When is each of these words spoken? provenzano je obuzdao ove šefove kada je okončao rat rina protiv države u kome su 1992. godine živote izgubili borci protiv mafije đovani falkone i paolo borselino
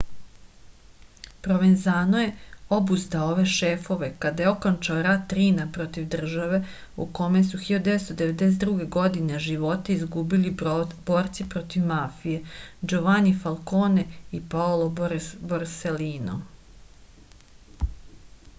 provenzano 1.47 2.21
je 2.21 2.29
obuzdao 2.77 3.25
ove 3.33 3.43
šefove 3.55 4.07
kada 4.23 4.43
je 4.43 4.47
okončao 4.51 5.03
rat 5.07 5.35
rina 5.39 5.67
protiv 5.75 6.07
države 6.15 6.59
u 7.05 7.07
kome 7.19 7.41
su 7.49 7.59
1992. 7.67 8.87
godine 8.95 9.41
živote 9.49 9.93
izgubili 9.99 10.55
borci 11.11 11.47
protiv 11.55 11.85
mafije 11.93 12.39
đovani 12.95 13.35
falkone 13.43 14.07
i 14.39 14.41
paolo 14.55 14.89
borselino 15.53 16.41